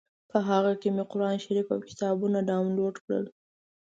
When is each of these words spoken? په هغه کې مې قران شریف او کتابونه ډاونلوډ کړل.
په 0.29 0.37
هغه 0.49 0.73
کې 0.81 0.89
مې 0.95 1.03
قران 1.11 1.37
شریف 1.45 1.67
او 1.75 1.79
کتابونه 1.89 2.37
ډاونلوډ 2.49 2.95
کړل. 3.05 3.25